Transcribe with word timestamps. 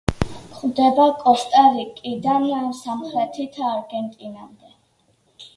გვხვდება 0.53 1.05
კოსტა-რიკიდან 1.19 2.49
სამხრეთით 2.79 3.61
არგენტინამდე. 3.73 4.75